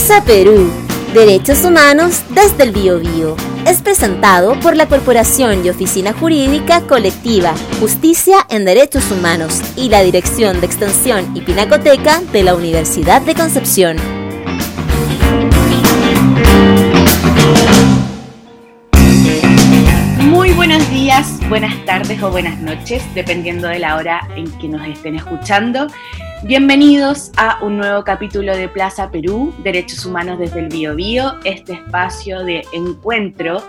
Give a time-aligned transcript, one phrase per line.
[0.00, 0.72] Plaza Perú,
[1.12, 3.36] Derechos Humanos desde el Biobío.
[3.66, 10.00] Es presentado por la Corporación y Oficina Jurídica Colectiva Justicia en Derechos Humanos y la
[10.00, 13.98] Dirección de Extensión y Pinacoteca de la Universidad de Concepción.
[20.30, 24.88] Muy buenos días, buenas tardes o buenas noches, dependiendo de la hora en que nos
[24.88, 25.88] estén escuchando.
[26.42, 31.74] Bienvenidos a un nuevo capítulo de Plaza Perú, Derechos Humanos desde el Bio, Bio este
[31.74, 33.62] espacio de encuentro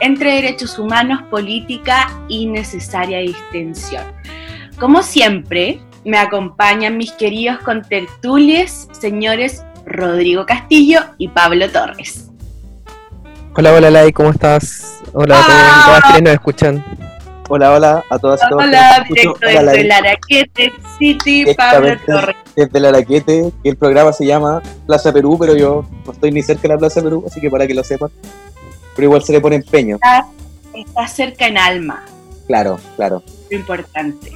[0.00, 4.02] entre derechos humanos, política y necesaria distensión.
[4.76, 12.28] Como siempre, me acompañan mis queridos contertulies, señores Rodrigo Castillo y Pablo Torres.
[13.54, 15.00] Hola, hola, Lai, ¿cómo estás?
[15.12, 17.05] Hola a todos, todas quienes nos escuchan.
[17.48, 18.64] Hola, hola a todas y todos.
[18.64, 22.36] Hola, directo desde el Araquete City, Pablo Torres.
[22.56, 26.42] Desde el Araquete, que el programa se llama Plaza Perú, pero yo no estoy ni
[26.42, 28.10] cerca de la Plaza Perú, así que para que lo sepan.
[28.96, 29.96] Pero igual se le pone empeño.
[29.96, 30.26] Está,
[30.74, 32.04] está cerca en alma.
[32.48, 33.22] Claro, claro.
[33.48, 34.32] Lo importante.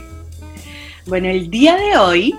[1.07, 2.39] Bueno, el día de hoy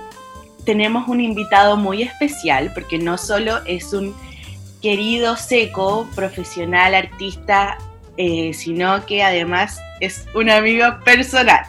[0.66, 4.16] tenemos un invitado muy especial, porque no solo es un
[4.82, 7.78] querido seco, profesional, artista,
[8.24, 11.66] eh, sino que además es un amigo personal.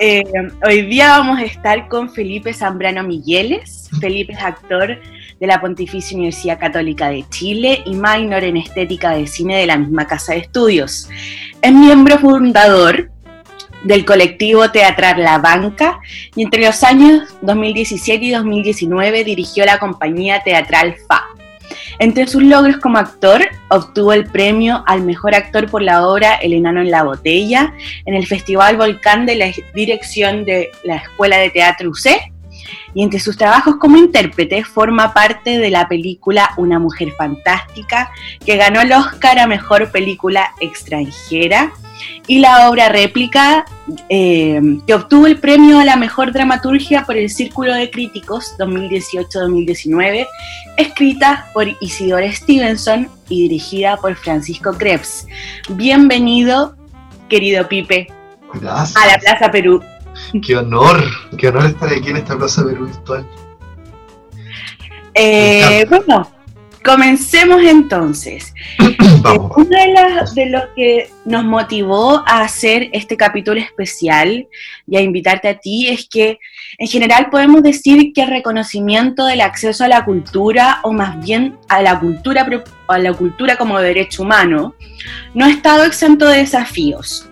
[0.00, 0.24] Eh,
[0.66, 3.88] hoy día vamos a estar con Felipe Zambrano Migueles.
[4.00, 4.98] Felipe es actor
[5.38, 9.78] de la Pontificia Universidad Católica de Chile y minor en estética de cine de la
[9.78, 11.08] misma casa de estudios.
[11.60, 13.12] Es miembro fundador
[13.84, 16.00] del colectivo teatral La Banca
[16.34, 21.22] y entre los años 2017 y 2019 dirigió la compañía teatral FA.
[21.98, 26.52] Entre sus logros como actor, obtuvo el premio al mejor actor por la obra El
[26.52, 31.50] enano en la botella en el Festival Volcán de la dirección de la Escuela de
[31.50, 32.10] Teatro UC.
[32.94, 38.10] Y entre sus trabajos como intérprete forma parte de la película Una mujer fantástica,
[38.44, 41.72] que ganó el Oscar a Mejor Película Extranjera
[42.26, 43.64] y la obra réplica
[44.08, 50.26] eh, que obtuvo el premio a la mejor dramaturgia por el Círculo de Críticos 2018-2019,
[50.76, 55.26] escrita por Isidore Stevenson y dirigida por Francisco Krebs.
[55.70, 56.76] Bienvenido,
[57.28, 58.08] querido Pipe,
[58.54, 58.96] Gracias.
[58.96, 59.82] a la Plaza Perú.
[60.46, 61.02] Qué honor,
[61.38, 63.26] qué honor estar aquí en esta Plaza Perú virtual.
[65.14, 66.30] Eh, bueno,
[66.84, 68.54] comencemos entonces.
[69.56, 74.46] Una de, las- de que nos motivó a hacer este capítulo especial
[74.86, 76.38] y a invitarte a ti es que
[76.78, 81.56] en general podemos decir que el reconocimiento del acceso a la cultura o más bien
[81.68, 82.46] a la cultura,
[82.88, 84.74] a la cultura como derecho humano
[85.34, 87.28] no ha estado exento de desafíos.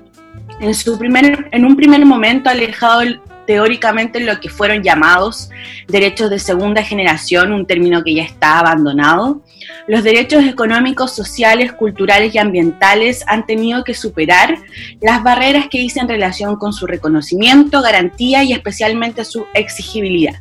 [0.60, 3.03] En, su primer, en un primer momento alejado
[3.50, 5.50] teóricamente en lo que fueron llamados
[5.88, 9.42] derechos de segunda generación, un término que ya está abandonado,
[9.88, 14.56] los derechos económicos, sociales, culturales y ambientales han tenido que superar
[15.00, 20.40] las barreras que hice en relación con su reconocimiento, garantía y especialmente su exigibilidad.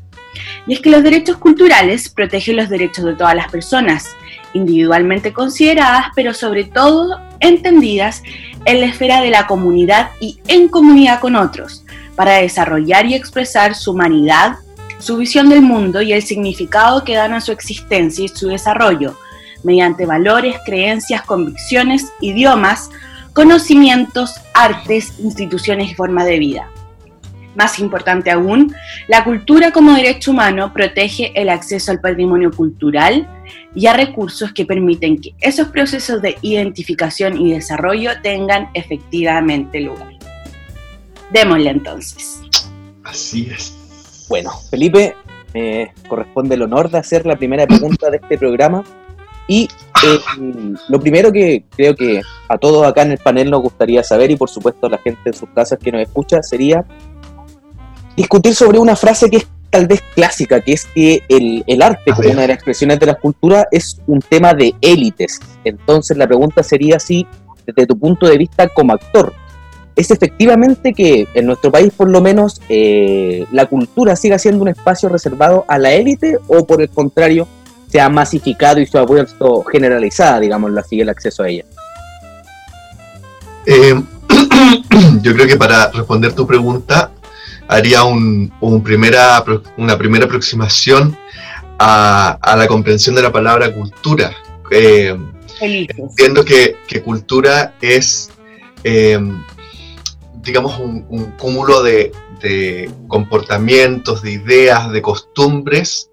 [0.67, 4.07] Y es que los derechos culturales protegen los derechos de todas las personas,
[4.53, 8.21] individualmente consideradas, pero sobre todo entendidas
[8.65, 11.83] en la esfera de la comunidad y en comunidad con otros,
[12.19, 14.57] para desarrollar y expresar su humanidad,
[14.97, 19.17] su visión del mundo y el significado que dan a su existencia y su desarrollo,
[19.63, 22.89] mediante valores, creencias, convicciones, idiomas,
[23.31, 26.69] conocimientos, artes, instituciones y forma de vida.
[27.55, 28.75] Más importante aún,
[29.07, 33.29] la cultura como derecho humano protege el acceso al patrimonio cultural
[33.73, 40.18] y a recursos que permiten que esos procesos de identificación y desarrollo tengan efectivamente lugar.
[41.31, 42.41] Démosle entonces.
[43.03, 43.73] Así es.
[44.29, 45.15] Bueno, Felipe,
[45.53, 48.83] me corresponde el honor de hacer la primera pregunta de este programa.
[49.47, 49.67] Y
[50.05, 50.19] eh,
[50.89, 54.35] lo primero que creo que a todos acá en el panel nos gustaría saber, y
[54.35, 56.85] por supuesto a la gente en sus casas que nos escucha, sería
[58.15, 62.11] discutir sobre una frase que es tal vez clásica, que es que el, el arte,
[62.11, 65.39] como una de las expresiones de la cultura, es un tema de élites.
[65.63, 67.25] Entonces la pregunta sería si,
[67.65, 69.33] desde tu punto de vista como actor,
[69.99, 74.69] es efectivamente que en nuestro país por lo menos eh, la cultura siga siendo un
[74.69, 77.47] espacio reservado a la élite o por el contrario
[77.91, 81.65] se ha masificado y se ha vuelto generalizada, digámoslo así, el acceso a ella.
[83.65, 84.01] Eh,
[85.21, 87.11] yo creo que para responder tu pregunta
[87.67, 91.17] haría un, un primera, apro- una primera aproximación
[91.77, 94.31] a, a la comprensión de la palabra cultura.
[94.71, 95.15] Eh,
[95.61, 98.29] entiendo que, que cultura es,
[98.83, 99.19] eh,
[100.41, 106.09] digamos, un, un cúmulo de, de comportamientos, de ideas, de costumbres,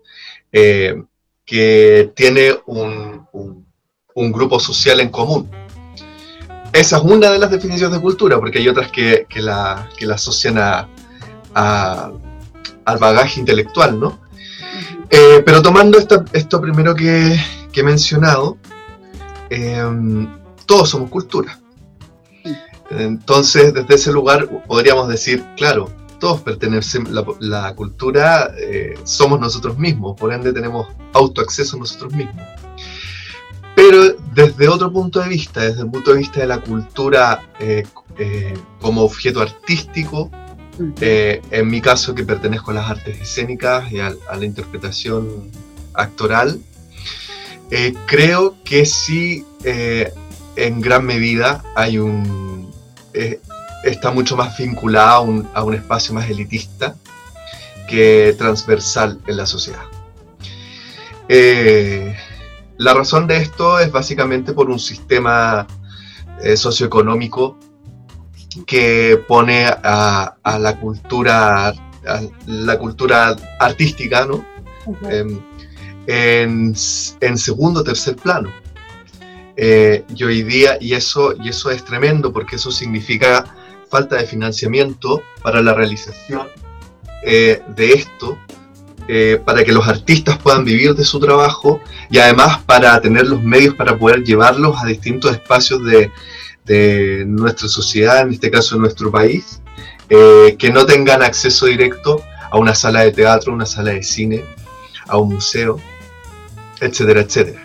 [0.52, 1.02] eh,
[1.44, 3.26] que tiene un,
[4.14, 5.49] un, grupo social en común.
[6.73, 10.06] Esa es una de las definiciones de cultura, porque hay otras que, que, la, que
[10.06, 10.88] la, asocian a,
[11.55, 14.20] al bagaje intelectual, ¿no?
[15.08, 17.38] Eh, pero tomando esto, esto primero que,
[17.73, 18.58] que he mencionado,
[19.50, 20.28] em,
[20.67, 21.58] todos somos cultura.
[22.91, 29.79] Entonces, desde ese lugar podríamos decir, claro, todos pertenecen, la, la cultura eh, somos nosotros
[29.79, 32.44] mismos, por ende tenemos autoacceso a nosotros mismos.
[33.75, 37.85] Pero desde otro punto de vista, desde el punto de vista de la cultura eh,
[38.19, 40.31] eh, como objeto artístico,
[41.00, 45.50] en mi caso que pertenezco a las artes escénicas y a, la interpretación
[45.94, 46.61] actoral,
[48.06, 52.65] creo que sí, en gran medida hay un
[53.84, 56.96] está mucho más vinculada a un, a un espacio más elitista
[57.88, 59.82] que transversal en la sociedad.
[61.28, 62.16] Eh,
[62.78, 65.66] la razón de esto es básicamente por un sistema
[66.42, 67.58] eh, socioeconómico
[68.66, 74.44] que pone a, a, la cultura a la cultura artística ¿no?
[75.10, 75.40] Em,
[76.06, 76.74] en,
[77.20, 78.50] en, segundo o tercer plano.
[79.56, 83.44] Eh, y hoy día, y eso, y eso es tremendo porque eso significa
[83.91, 86.49] falta de financiamiento para la realización
[87.25, 88.38] eh, de esto,
[89.08, 91.81] eh, para que los artistas puedan vivir de su trabajo
[92.11, 96.11] y además para tener los medios para poder llevarlos a distintos espacios de,
[97.26, 99.62] nuestra sociedad, en este caso en nuestro país,
[100.09, 102.20] que no tengan acceso directo
[102.50, 104.44] a una sala de teatro, una sala de cine,
[105.06, 105.79] a un museo,
[106.81, 107.64] etcétera, etcétera.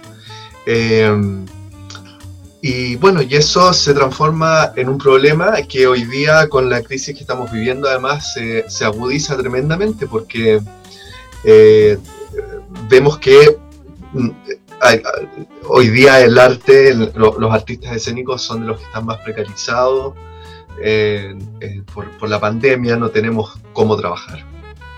[2.61, 7.15] Y bueno, y eso se transforma en un problema que hoy día con la crisis
[7.15, 10.61] que estamos viviendo además se, agudiza tremendamente porque
[11.43, 11.97] eh,
[12.87, 13.57] vemos que
[14.13, 14.29] mm,
[15.69, 20.13] hoy día el arte, los artistas escénicos son de los que están más precarizados.
[20.83, 24.45] Eh, eh, por, por, la pandemia no tenemos cómo trabajar.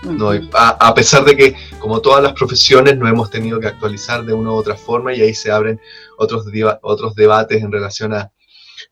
[0.02, 0.30] ¿no?
[0.52, 4.32] A, a, pesar de que, como todas las profesiones, no hemos tenido que actualizar de
[4.32, 5.80] una u otra forma y ahí se abren
[6.18, 6.46] otros,
[6.82, 8.30] otros debates en relación a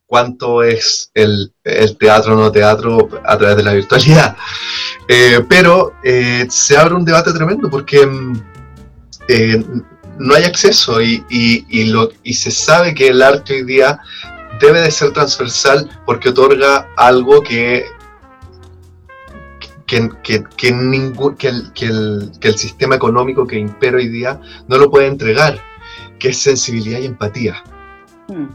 [0.07, 4.37] cuánto es el, el teatro o no teatro a través de la virtualidad.
[5.09, 8.33] Eh, pero eh, se abre un debate tremendo porque mm,
[9.29, 9.65] eh,
[10.17, 13.99] no hay acceso y, y, se sabe que el arte hoy día
[14.61, 17.85] debe de ser transversal porque otorga algo que
[19.87, 24.09] que, que, que, ningún, que, el, que, el, que el sistema económico que impera hoy
[24.09, 25.61] día no lo puede entregar
[26.23, 27.65] que es sensibilidad y empatía.
[28.29, 28.47] Hmm.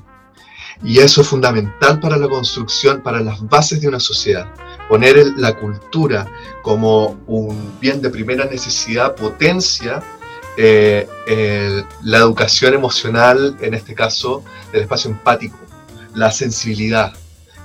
[0.85, 4.47] Y eso es fundamental para la construcción, para las bases de una sociedad.
[4.87, 6.25] Poner la cultura
[6.61, 10.01] como un bien de primera necesidad potencia
[10.55, 15.57] eh, la educación emocional, en este caso, del espacio empático,
[16.15, 17.13] la sensibilidad.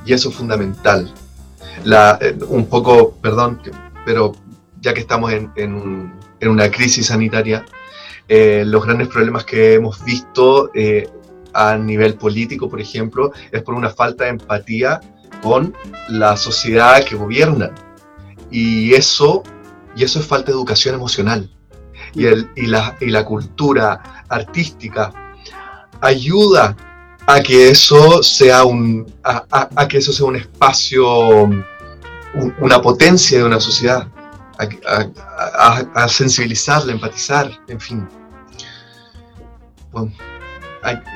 [0.04, 1.14] Y eso es fundamental.
[1.84, 3.62] La, eh, un poco, perdón,
[4.04, 4.32] pero
[4.80, 7.64] ya que estamos en, en, en una crisis sanitaria,
[8.34, 11.06] eh, los grandes problemas que hemos visto eh,
[11.52, 15.02] a nivel político, por ejemplo, es por una falta de empatía
[15.42, 15.74] con
[16.08, 17.72] la sociedad que gobierna.
[18.50, 19.42] Y eso,
[19.94, 21.50] y eso es falta de educación emocional.
[22.14, 25.12] Y, el, y, la, y la cultura artística
[26.00, 26.74] ayuda
[27.26, 31.66] a que eso sea un, a, a, a que eso sea un espacio, un,
[32.60, 34.08] una potencia de una sociedad
[35.94, 38.08] a, sensibilizarla, empatizar, en fin.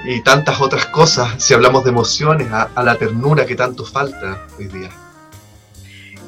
[0.04, 4.66] Y tantas otras cosas, si hablamos de emociones, a, la ternura que tanto falta hoy
[4.66, 4.90] día.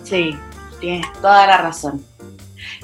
[0.05, 0.37] Sí,
[0.81, 2.03] tienes toda la razón.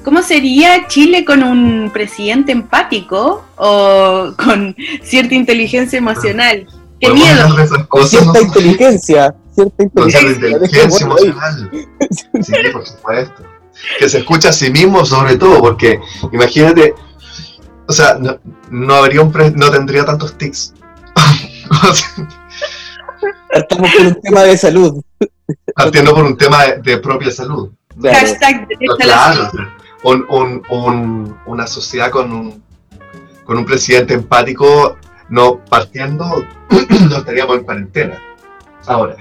[0.05, 6.67] ¿Cómo sería Chile con un presidente empático o con cierta inteligencia emocional?
[7.01, 7.49] ¡Qué miedo!
[8.07, 11.71] cierta inteligencia, cierta inteligencia, inteligencia emocional.
[12.41, 13.55] Sí, por supuesto
[13.99, 16.01] que se escucha a sí mismo sobre todo, porque
[16.33, 16.95] imagínate,
[17.87, 18.19] o sea,
[18.71, 20.75] no, habría un no tendría tantos tics.
[23.51, 25.03] Partiendo por un tema de salud.
[25.75, 27.71] Partiendo por un tema de, propia salud.
[28.03, 28.67] Hashtag
[28.99, 29.51] claro,
[30.03, 32.63] un, un, un, una sociedad con un,
[33.45, 34.97] con un presidente empático,
[35.29, 36.45] no partiendo,
[37.09, 38.21] no estaríamos en cuarentena.
[38.87, 39.17] Ahora,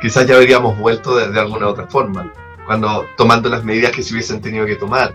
[0.00, 2.30] quizás ya habríamos vuelto de, de alguna otra forma
[2.66, 5.14] cuando tomando las medidas que se hubiesen tenido que tomar.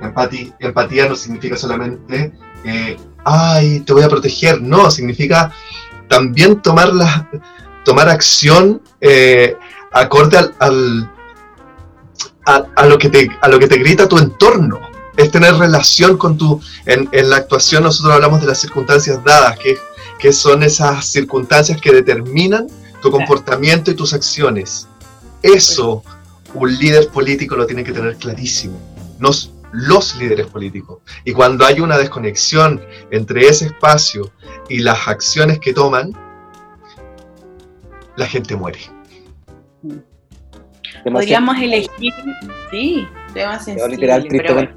[0.00, 2.32] Empatía, empatía no significa solamente,
[2.64, 5.52] eh, ay, te voy a proteger, no, significa
[6.08, 7.28] también tomar, la,
[7.84, 9.56] tomar acción eh,
[9.92, 11.10] acorde al, al
[12.46, 14.80] a, a, lo que te, a lo que te grita tu entorno.
[15.16, 19.58] es tener relación con tu, en, en, la actuación nosotros hablamos de las circunstancias dadas,
[19.58, 19.78] que,
[20.18, 22.66] que son esas circunstancias que determinan
[23.00, 24.88] tu comportamiento y tus acciones.
[25.42, 26.02] Eso
[26.54, 28.78] un líder político lo tiene que tener clarísimo.
[29.18, 30.98] Nos, los líderes políticos.
[31.24, 32.80] Y cuando hay una desconexión
[33.10, 34.30] entre ese espacio
[34.68, 36.12] y las acciones que toman,
[38.16, 38.78] la gente muere.
[41.04, 42.12] Podríamos elegir,
[42.70, 44.70] sí, temas sensibles.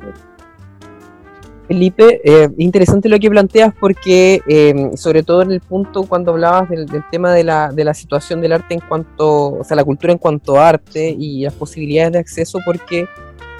[1.68, 6.68] Felipe, eh, interesante lo que planteas porque, eh, sobre todo en el punto cuando hablabas
[6.68, 10.12] del, tema de la, de la, situación del arte en cuanto, o sea, la cultura
[10.12, 13.08] en cuanto a arte y las posibilidades de acceso, porque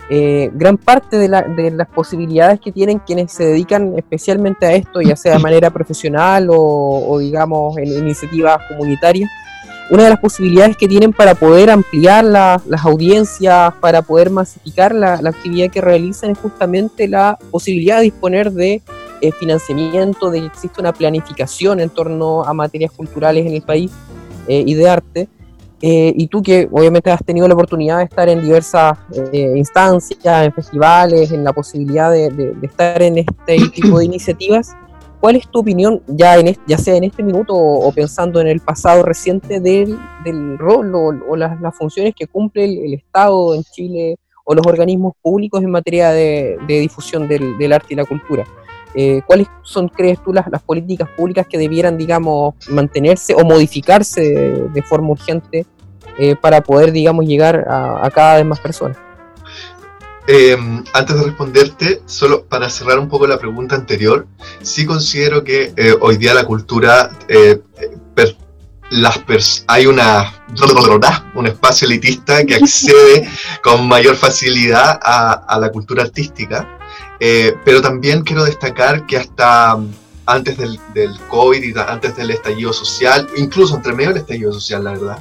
[0.10, 4.74] eh, gran parte de, la, de, las posibilidades que tienen quienes se dedican especialmente a
[4.74, 6.56] esto, ya sea de manera profesional o,
[7.08, 9.30] o digamos, en iniciativas comunitarias,
[9.90, 15.16] una de las posibilidades que tienen para poder ampliar las audiencias, para poder masificar la,
[15.16, 18.84] actividad que realizan es justamente la posibilidad de disponer de
[19.22, 23.92] eh, financiamiento, de que existe una planificación en torno a materias culturales en el país
[24.48, 25.28] eh, y de arte.
[25.82, 28.98] Eh, y tú que obviamente has tenido la oportunidad de estar en diversas
[29.56, 34.76] instancias, en festivales, en la posibilidad de estar en este tipo de iniciativas,
[35.20, 38.62] ¿Cuál es tu opinión, ya, en ya sea en este minuto o, pensando en el
[38.62, 39.98] pasado reciente, del,
[40.58, 45.72] rol o, las, funciones que cumple el, Estado en Chile o los organismos públicos en
[45.72, 48.46] materia de, difusión del, arte y la cultura?
[48.96, 54.22] Eh, ¿Cuáles son, crees tú, las, políticas públicas que debieran, digamos, mantenerse o modificarse
[54.74, 55.66] de, forma urgente
[56.18, 58.98] eh, para poder, digamos, llegar a cada vez más personas?
[60.32, 64.28] Em, antes de responderte, solo para cerrar un poco la pregunta anterior,
[64.62, 67.60] sí considero que eh, hoy día la cultura, eh,
[68.92, 69.24] las
[69.66, 70.32] hay una,
[71.34, 73.28] un espacio elitista que accede
[73.64, 76.78] con mayor facilidad a, la cultura artística,
[77.20, 79.78] eh, pero también quiero destacar que hasta
[80.26, 80.80] antes del,
[81.30, 85.20] COVID y antes del estallido social, incluso entre medio del estallido social, la verdad,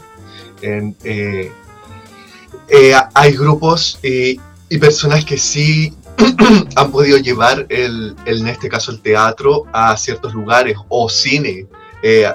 [3.14, 5.96] hay grupos y personas que sí
[6.76, 11.66] han podido llevar, el, en este caso el teatro, a ciertos lugares o cine.
[12.02, 12.26] Eh,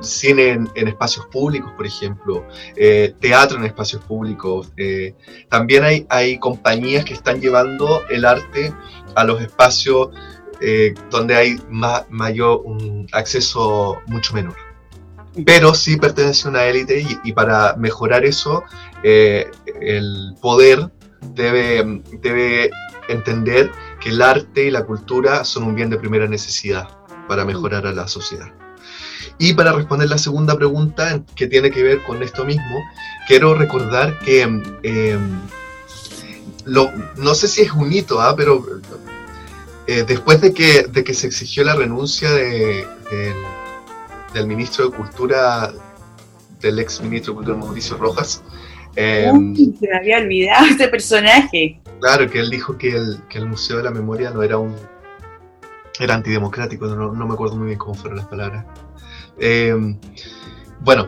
[0.00, 2.46] cine en, espacios públicos, por ejemplo,
[2.76, 4.72] eh, teatro en espacios públicos.
[4.76, 5.14] Eh,
[5.48, 8.72] también hay, hay compañías que están llevando el arte
[9.14, 10.10] a los espacios
[11.10, 11.60] donde hay
[12.08, 14.54] mayor un acceso mucho menor.
[15.44, 18.62] Pero sí pertenece a una élite y, y, para mejorar eso,
[19.02, 20.90] el poder
[21.34, 22.70] debe, debe
[23.08, 26.88] entender que el arte y la cultura son un bien de primera necesidad
[27.28, 28.63] para mejorar a la sociedad.
[29.38, 32.82] Y para responder la segunda pregunta, que tiene que ver con esto mismo,
[33.26, 35.40] quiero recordar que, em,
[36.66, 38.34] no sé si es un hito, ¿ah?
[38.36, 38.64] pero
[39.86, 42.86] eh, después de que, de que se exigió la renuncia de,
[44.32, 45.72] del ministro de Cultura,
[46.60, 48.42] del ex ministro de Cultura Mauricio Rojas,
[48.96, 51.80] Em, se me había olvidado ese personaje.
[52.00, 54.74] Claro, que él dijo que el, que el Museo de la Memoria no era un.
[55.98, 58.64] era antidemocrático, no, no me acuerdo muy bien cómo fueron las palabras.
[59.38, 59.98] Em,
[60.80, 61.06] bueno,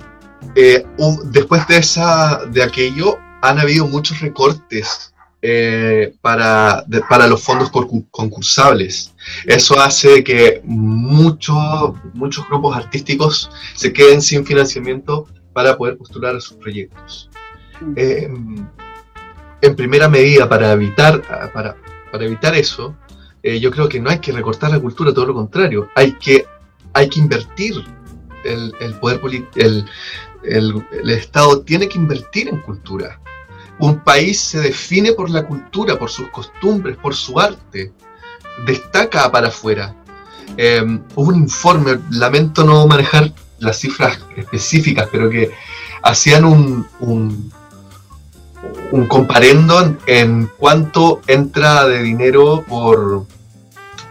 [0.55, 0.85] eh,
[1.27, 7.71] después de, esa, de aquello, han habido muchos recortes eh, para, para los fondos
[8.11, 9.15] concursables.
[9.45, 16.41] Eso hace que muchos, muchos grupos artísticos se queden sin financiamiento para poder postular a
[16.41, 17.31] sus proyectos.
[17.95, 18.29] Eh,
[19.63, 21.77] en primera medida, para evitar, para,
[22.11, 22.97] para evitar eso,
[23.43, 26.47] eh, yo creo que no hay que recortar la cultura, todo lo contrario, hay que,
[26.93, 27.85] hay que invertir.
[28.47, 29.21] El, poder
[29.57, 29.85] el,
[30.43, 33.21] el, Estado tiene que invertir en cultura.
[33.79, 37.93] Un país se define por la cultura, por sus costumbres, por su arte.
[38.67, 39.95] Destaca para afuera.
[40.57, 40.83] Eh,
[41.15, 45.51] hubo un informe, lamento no manejar las cifras específicas, pero que
[46.03, 46.87] hacían un,
[48.93, 53.27] un comparendo en, cuánto entra de dinero por,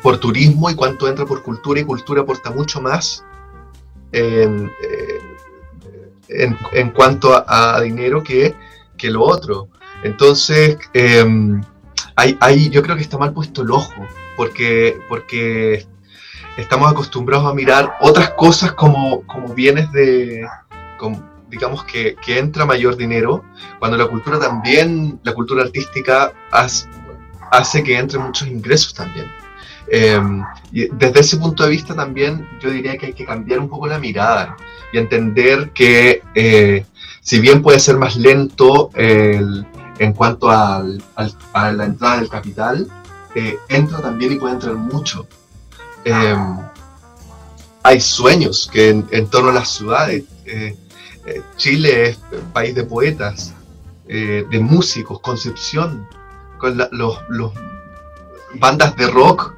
[0.02, 3.24] por turismo y cuánto entra por cultura y cultura aporta mucho más
[4.16, 4.72] en,
[6.30, 8.56] eh, cuanto a, dinero que,
[8.98, 9.70] que, lo otro.
[10.04, 11.26] Entonces, eh,
[12.16, 14.08] ahí, yo creo que está mal puesto el ojo,
[14.38, 15.86] porque, porque
[16.58, 20.46] estamos acostumbrados a mirar otras cosas como, como bienes de
[21.50, 23.46] digamos que, que, entra mayor dinero,
[23.80, 29.32] cuando la cultura también, la cultura artística hace, que entre muchos ingresos también.
[29.88, 33.86] Em, desde ese punto de vista también yo diría que hay que cambiar un poco
[33.88, 34.58] la mirada
[34.92, 36.86] y entender que eh,
[37.22, 42.88] si bien puede ser más lento en cuanto a la entrada del capital,
[43.36, 45.28] eh, entra también y puede entrar mucho.
[46.04, 46.58] Em,
[47.84, 50.24] hay sueños que en, torno a las ciudades.
[50.46, 50.78] Eh,
[51.58, 52.20] Chile es
[52.54, 53.52] país de poetas,
[54.06, 56.08] de músicos, Concepción,
[56.60, 57.20] con los,
[58.60, 59.55] bandas de rock,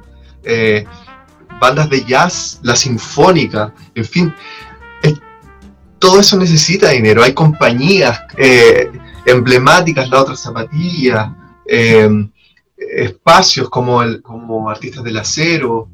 [1.60, 4.34] bandas de jazz, la sinfónica, en fin,
[5.98, 7.22] todo eso necesita dinero.
[7.22, 8.20] Hay compañías
[9.26, 11.34] emblemáticas, la otra zapatilla,
[11.66, 12.30] em,
[12.76, 15.88] espacios como, el, como Artistas del Acero,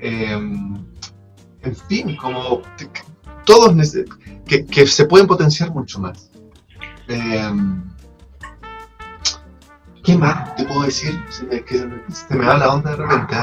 [0.00, 2.62] en fin, como
[3.44, 3.74] todos
[4.46, 6.30] que, se pueden potenciar mucho más.
[10.06, 11.20] ¿Qué más te puedo decir?
[11.28, 11.44] Se
[12.36, 13.36] me, va la onda de repente.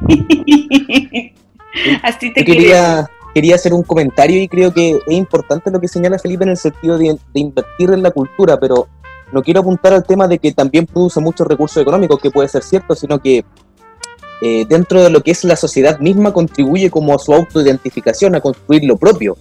[2.02, 6.18] Así te quería, quería hacer un comentario y creo que es importante lo que señala
[6.18, 8.88] Felipe en el sentido de, de invertir en la cultura, pero
[9.30, 12.62] no quiero apuntar al tema de que también produce muchos recursos económicos, que puede ser
[12.62, 13.44] cierto, sino que
[14.40, 18.40] eh, dentro de lo que es la sociedad misma contribuye como a su autoidentificación, a
[18.40, 19.36] construir lo propio.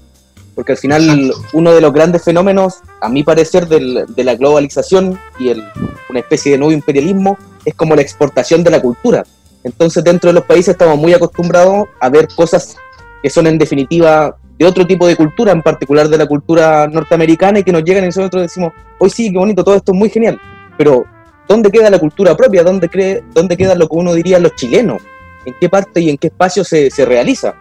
[0.60, 5.18] Porque al final uno de los grandes fenómenos, a mi parecer, del, de la globalización
[5.40, 5.64] y el,
[6.10, 9.24] una especie de nuevo imperialismo es como la exportación de la cultura.
[9.64, 12.76] Entonces dentro de los países estamos muy acostumbrados a ver cosas
[13.24, 17.60] que son en definitiva de otro tipo de cultura, en particular de la cultura norteamericana,
[17.60, 20.10] y que nos llegan y nosotros decimos, hoy sí, qué bonito, todo esto es muy
[20.10, 20.38] genial,
[20.78, 21.06] pero
[21.48, 22.64] ¿dónde queda la cultura propia?
[22.64, 25.02] ¿Dónde, cree, dónde queda lo que uno diría los chilenos?
[25.46, 27.56] ¿En qué parte y en qué espacio se, se realiza?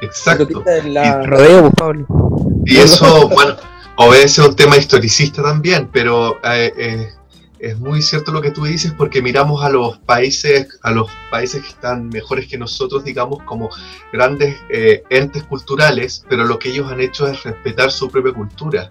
[0.00, 0.64] Exacto.
[0.84, 1.22] La...
[1.22, 2.06] Rodeo, Pablo.
[2.64, 3.56] Y eso, bueno,
[3.96, 7.08] obedece a un tema historicista también, pero eh, eh,
[7.58, 11.62] es muy cierto lo que tú dices porque miramos a los países, a los países
[11.62, 13.70] que están mejores que nosotros, digamos, como
[14.12, 18.90] grandes eh, entes culturales, pero lo que ellos han hecho es respetar su propia cultura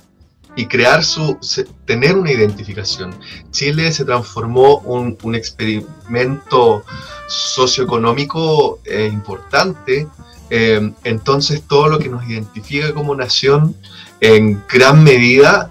[0.56, 1.38] y crear su,
[1.86, 3.14] tener una identificación.
[3.52, 6.84] Chile se transformó un, un experimento
[7.28, 10.08] socioeconómico eh, importante,
[10.50, 13.76] eh, entonces todo lo que nos identifica como nación
[14.22, 15.70] en gran medida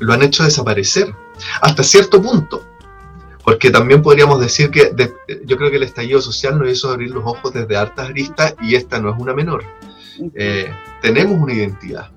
[0.00, 1.14] lo han hecho desaparecer
[1.60, 2.64] hasta cierto punto.
[3.44, 4.92] Porque también podríamos decir que
[5.44, 8.74] yo creo que el estallido social nos hizo abrir los ojos desde hartas aristas y
[8.74, 9.64] esta no es una menor.
[10.34, 12.10] Eh, tenemos una identidad,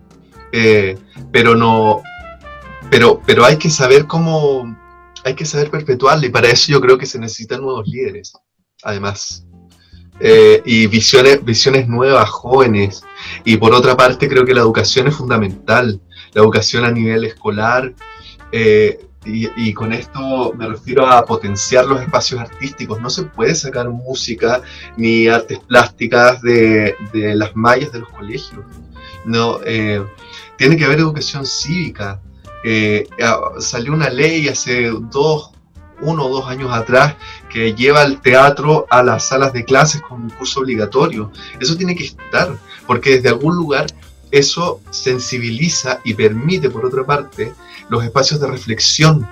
[0.52, 0.98] eh,
[1.32, 2.02] pero no,
[2.90, 4.78] pero, pero hay que saber cómo,
[5.24, 8.34] hay que saber perpetuarla y para eso yo creo que se necesitan nuevos líderes,
[8.84, 9.46] además.
[10.20, 13.04] Eh, y visiones, visiones nuevas, jóvenes.
[13.44, 16.02] Y por otra parte, creo que la educación es fundamental.
[16.34, 17.94] La educación a nivel escolar,
[19.26, 23.00] y, con esto me refiero a potenciar los espacios artísticos.
[23.00, 24.62] No se puede sacar música
[24.98, 28.64] ni artes plásticas de, las mallas de los colegios.
[29.26, 30.04] No, eh,
[30.58, 32.22] tiene que haber educación cívica.
[32.66, 33.08] Eh,
[33.60, 35.52] salió una ley hace dos,
[36.02, 37.16] uno o dos años atrás
[37.54, 41.32] que lleva el teatro a las salas de clases con un curso obligatorio.
[41.60, 43.86] Eso tiene que estar, porque desde algún lugar
[44.32, 47.54] eso sensibiliza y permite, por otra parte,
[47.90, 49.30] los espacios de reflexión.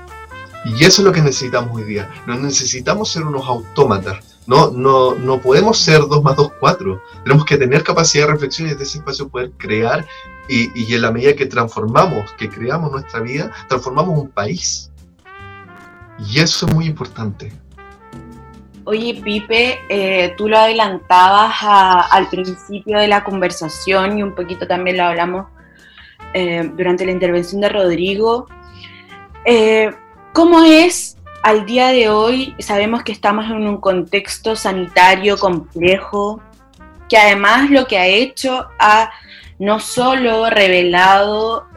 [0.66, 2.12] Y eso es lo que necesitamos hoy día.
[2.28, 4.24] No necesitamos ser unos autómatas.
[4.46, 7.02] No, no, no podemos ser 2 más 2, 4.
[7.24, 10.06] Tenemos que tener capacidad de reflexión y desde ese espacio poder crear
[10.48, 14.92] y, y en la medida que transformamos, que creamos nuestra vida, transformamos un país.
[16.20, 17.52] Y eso es muy importante.
[18.84, 24.98] Oye, Pipe, eh, tú lo adelantabas al principio de la conversación y un poquito también
[24.98, 25.48] lo hablamos
[26.34, 28.48] eh, durante la intervención de Rodrigo.
[29.46, 29.92] Eh,
[30.34, 32.56] ¿Cómo es al día de hoy?
[32.58, 36.42] Sabemos que estamos en un contexto sanitario complejo,
[37.08, 39.12] que además lo que ha hecho ha
[39.60, 41.68] no solo revelado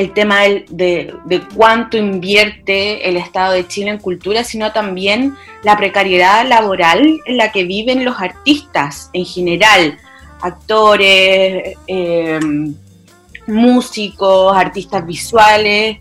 [0.00, 1.12] el tema de,
[1.54, 7.52] cuánto invierte el Estado de Chile en cultura, sino también la precariedad laboral en la
[7.52, 9.98] que viven los artistas en general,
[10.40, 12.74] actores, em,
[13.46, 15.98] músicos, artistas visuales.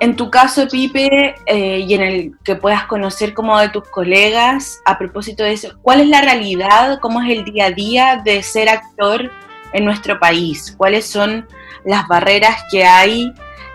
[0.00, 4.80] En tu caso, Pipe, eh, y en el que puedas conocer como de tus colegas,
[4.86, 8.42] a propósito de eso, ¿cuál es la realidad, cómo es el día a día de
[8.42, 9.30] ser actor
[9.72, 10.74] en nuestro país?
[10.76, 11.46] ¿Cuáles son
[11.84, 13.32] las barreras que hay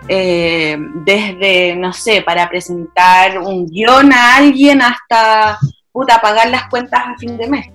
[0.07, 5.57] eh, desde, no sé, para presentar un guion a alguien hasta,
[5.91, 7.67] puta, pagar las cuentas a fin de mes.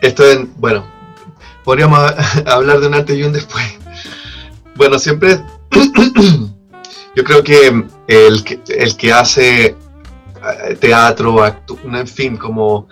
[0.00, 0.84] Esto es, bueno,
[1.62, 2.00] podríamos
[2.46, 3.64] hablar de un antes y un después.
[4.74, 5.40] Bueno, siempre,
[7.14, 12.88] yo creo que el que, el que hace eh, teatro, en fin, como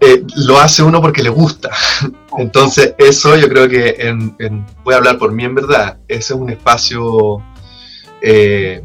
[0.00, 1.70] eh, lo hace uno porque le gusta.
[2.36, 6.38] Entonces, eso yo creo que, en, voy a hablar por mí en verdad, ese es
[6.38, 7.42] un espacio,
[8.20, 8.82] eh,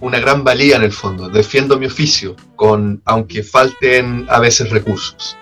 [0.00, 1.28] una gran valía en el fondo.
[1.28, 5.36] Defiendo mi oficio, con, aunque falten a veces recursos.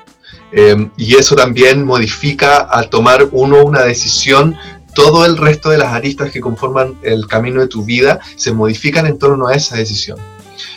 [0.53, 4.57] Em, y eso también modifica al tomar uno una decisión,
[4.95, 9.07] todo el resto de las aristas que conforman el camino de tu vida se modifican
[9.07, 10.19] en torno a esa decisión.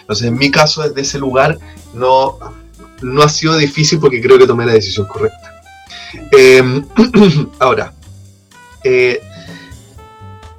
[0.01, 1.59] Entonces, en mi caso, desde ese lugar,
[1.93, 2.39] no,
[3.01, 5.46] no ha sido difícil porque creo que tomé la decisión correcta.
[6.31, 6.85] Em,
[7.59, 7.93] ahora,
[8.83, 9.21] eh,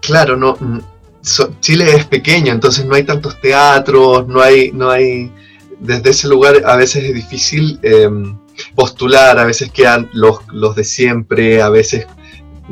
[0.00, 0.56] claro, no,
[1.60, 5.30] Chile es pequeño, entonces no hay tantos teatros, no hay, no hay,
[5.80, 8.38] desde ese lugar a veces es difícil em,
[8.74, 12.06] postular, a veces quedan los, los de siempre, a veces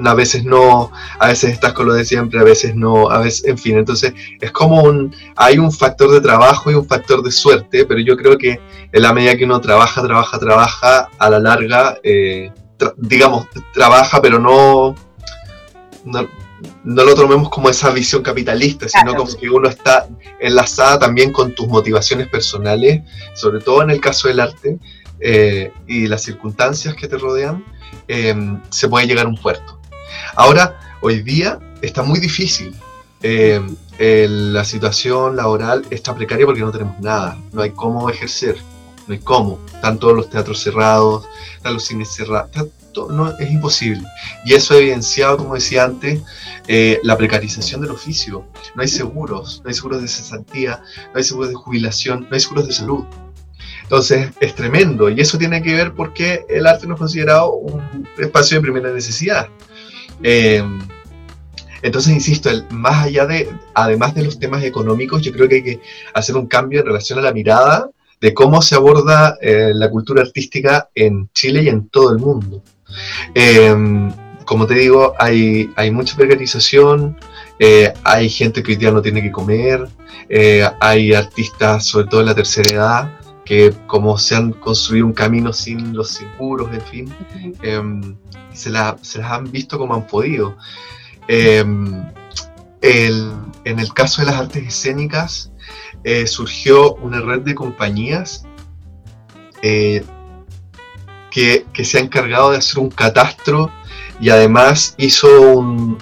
[0.04, 3.46] a veces no, a veces estás con lo de siempre, a veces no, a veces,
[3.46, 7.30] en fin, entonces es como un, hay un factor de trabajo y un factor de
[7.30, 8.60] suerte, pero yo creo que
[8.92, 12.52] en la medida que uno trabaja, trabaja, trabaja, a la larga, eh,
[12.96, 14.94] digamos, trabaja, pero no,
[16.04, 16.28] no,
[16.84, 20.08] lo tomemos como esa visión capitalista, sino como que uno está
[20.40, 23.02] enlazada también con tus motivaciones personales,
[23.34, 24.78] sobre todo en el caso del arte
[25.20, 27.64] eh, y las circunstancias que te rodean,
[28.08, 28.34] eh,
[28.70, 29.78] se puede llegar a un puerto.
[30.34, 32.74] Ahora, hoy día está muy difícil.
[33.22, 33.60] Eh,
[33.98, 38.56] la situación laboral está precaria porque no tenemos nada, no hay cómo ejercer,
[39.06, 39.58] no hay cómo.
[39.74, 41.24] Están todos los teatros cerrados,
[41.56, 42.50] están los cines cerrados,
[43.10, 44.02] no, es imposible.
[44.44, 46.22] Y eso ha evidenciado, como decía antes,
[46.66, 48.46] eh, la precarización del oficio.
[48.74, 52.40] No hay seguros, no hay seguros de cesantía, no hay seguros de jubilación, no hay
[52.40, 53.04] seguros de salud.
[53.82, 58.08] Entonces es tremendo y eso tiene que ver porque el arte no es considerado un
[58.18, 59.48] espacio de primera necesidad.
[60.22, 60.64] Eh,
[61.82, 65.80] entonces, insisto, más allá de, además de los temas económicos, yo creo que hay que
[66.14, 70.22] hacer un cambio en relación a la mirada de cómo se aborda eh, la cultura
[70.22, 72.62] artística en Chile y en todo el mundo.
[73.34, 73.74] Eh,
[74.44, 77.18] como te digo, hay, hay mucha precarización,
[78.04, 79.88] hay gente que hoy día no tiene que comer,
[80.80, 85.52] hay artistas, sobre todo en la tercera edad, que como se han construido un camino
[85.52, 87.14] sin los seguros, en fin,
[87.62, 88.16] em,
[88.52, 90.56] se, la, se, las han visto como han podido.
[91.28, 92.04] Em,
[92.82, 95.50] en el caso de las artes escénicas,
[96.06, 98.44] eh, surgió una red de compañías
[99.60, 100.04] eh,
[101.32, 103.72] que, que, se ha encargado de hacer un catastro
[104.20, 105.98] y además hizo un,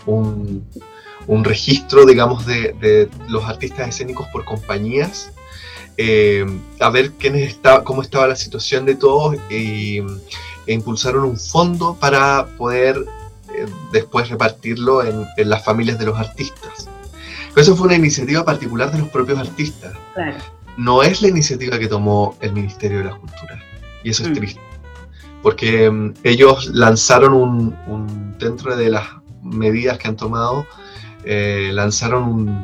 [1.26, 5.32] un, registro, digamos, de, de, los artistas escénicos por compañías
[5.96, 6.44] eh,
[6.80, 10.00] a ver quiénes está, cómo estaba la situación de todos y,
[10.66, 13.02] e impulsaron un fondo para poder
[13.90, 16.90] después repartirlo en, las familias de los artistas.
[17.54, 19.94] Pero eso fue una iniciativa particular de los propios artistas.
[20.76, 23.62] No es la iniciativa que tomó el Ministerio de la Cultura.
[24.02, 24.34] Y eso es mm.
[24.34, 24.60] triste.
[25.42, 29.04] Porque mm, ellos lanzaron un, dentro de las
[29.42, 30.66] medidas que han tomado,
[31.24, 32.62] eh, lanzaron un,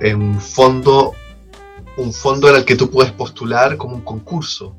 [0.00, 1.14] un fondo
[1.96, 4.74] un fondo en el que tú puedes postular como un concurso.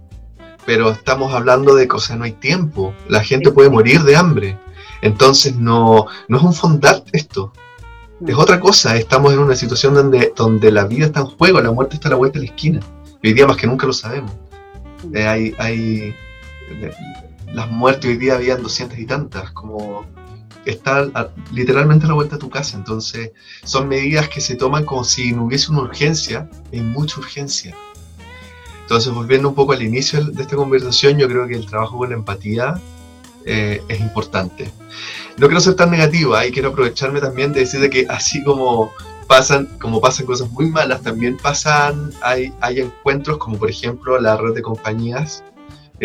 [0.66, 2.94] Pero estamos hablando de que, o no hay tiempo.
[3.08, 4.58] La gente puede morir de hambre.
[5.02, 7.52] Entonces no, no es un fondar esto.
[8.26, 8.96] Es otra cosa.
[8.96, 12.12] Estamos en una situación donde, donde la vida está en juego, la muerte está a
[12.12, 12.80] la vuelta de la esquina.
[13.24, 14.32] hoy día más que nunca lo sabemos.
[15.14, 16.16] Eh, hay, hay,
[17.54, 20.06] las muertes hoy día habían doscientas y tantas, como
[20.66, 21.12] está
[21.52, 22.78] literalmente a la vuelta de tu casa.
[22.78, 23.32] Entonces,
[23.64, 27.76] son medidas que se toman como si no hubiese una urgencia, hay mucha urgencia.
[28.84, 32.10] Entonces, volviendo un poco al inicio de esta conversación, yo creo que el trabajo con
[32.10, 32.80] la empatía
[33.46, 34.72] eh, es importante.
[35.38, 38.92] No quiero ser tan negativa y quiero aprovecharme también de decir que así como
[39.28, 44.38] pasan, como pasan cosas muy malas, también pasan, hay, hay encuentros como por ejemplo la
[44.38, 45.44] red de compañías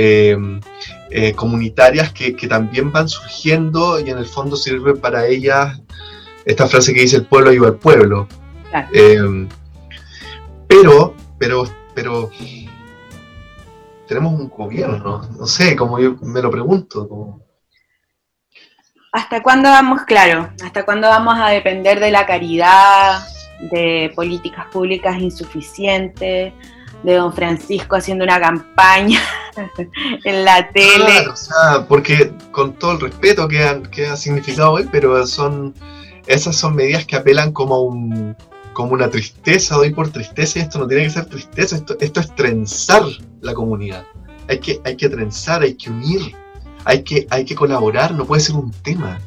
[0.01, 0.61] Em,
[1.11, 5.81] eh, comunitarias que, también van surgiendo y en el fondo sirve para ellas
[6.44, 8.29] esta frase que dice el pueblo ayuda al pueblo.
[8.92, 9.48] Em,
[10.68, 11.64] pero, pero,
[11.96, 12.31] pero
[14.09, 17.44] tenemos un gobierno, no sé, como yo me lo pregunto.
[19.12, 23.21] ¿Hasta cuándo vamos, claro, hasta cuándo vamos a depender de la caridad,
[23.71, 26.53] de políticas públicas insuficientes,
[27.03, 29.21] de don Francisco haciendo una campaña
[30.25, 31.05] en la tele.
[31.05, 35.75] Claro, o sea, porque con todo el respeto que, ha significado él, pero son
[36.27, 38.37] esas son medidas que apelan como un
[38.79, 42.21] como una tristeza, doy por tristeza, y esto no tiene que ser tristeza, esto, esto
[42.21, 43.03] es trenzar
[43.41, 44.07] la comunidad.
[44.49, 46.37] Hay que, hay que trenzar, hay que unir,
[46.85, 49.19] hay que, hay que colaborar, no puede ser un tema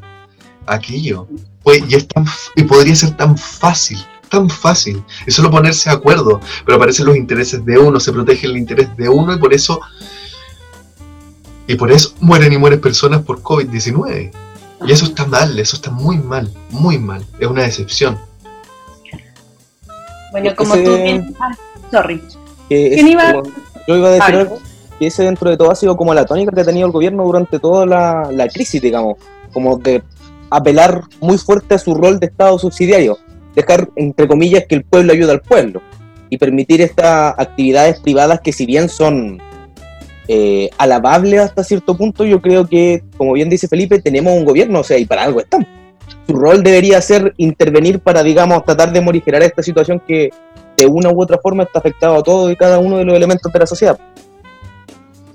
[0.68, 1.28] aquello.
[1.64, 2.08] Pues, y, es
[2.56, 5.04] y podría ser tan fácil tan fácil.
[5.26, 8.96] Es solo ponerse de acuerdo, pero aparecen los intereses de uno, se protege el interés
[8.96, 9.82] de uno y por eso
[11.68, 14.32] y por eso mueren y mueren personas por COVID-19.
[14.88, 17.26] Y eso está mal, eso está muy mal, muy mal.
[17.38, 18.31] Es una decepción.
[20.32, 21.36] Bueno, como tú bien...
[21.40, 21.52] Ah,
[21.92, 22.22] sorry.
[22.68, 23.34] ¿Quién iba?
[23.88, 24.60] yo iba a decir algo
[25.00, 27.24] que ese dentro de todo ha sido como la tónica que ha tenido el gobierno
[27.24, 29.18] durante toda la, la crisis, digamos,
[29.52, 30.04] como de
[30.50, 33.18] apelar muy fuerte a su rol de Estado subsidiario,
[33.56, 35.82] dejar, entre comillas, que el pueblo ayude al pueblo
[36.30, 39.42] y permitir estas actividades privadas que si bien son
[40.28, 44.80] eh, alabables hasta cierto punto, yo creo que, como bien dice Felipe, tenemos un gobierno,
[44.80, 45.68] o sea, y para algo estamos.
[46.28, 50.30] Su rol debería ser intervenir para, digamos, tratar de morigerar esta situación que
[50.78, 53.52] de una u otra forma está afectado a todo y cada uno de los elementos
[53.52, 54.00] de la sociedad.